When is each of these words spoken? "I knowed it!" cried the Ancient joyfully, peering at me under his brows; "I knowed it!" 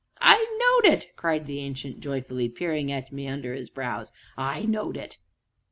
"I 0.19 0.43
knowed 0.57 0.91
it!" 0.91 1.15
cried 1.15 1.45
the 1.45 1.59
Ancient 1.59 1.99
joyfully, 1.99 2.49
peering 2.49 2.91
at 2.91 3.13
me 3.13 3.27
under 3.27 3.53
his 3.53 3.69
brows; 3.69 4.11
"I 4.35 4.63
knowed 4.63 4.97
it!" 4.97 5.19